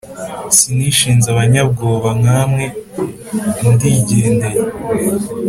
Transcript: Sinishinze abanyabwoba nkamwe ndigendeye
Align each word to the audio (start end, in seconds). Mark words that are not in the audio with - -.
Sinishinze 0.57 1.27
abanyabwoba 1.33 2.09
nkamwe 2.21 2.65
ndigendeye 3.71 4.59